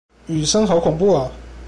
[0.25, 1.31] 雨聲好恐怖啊！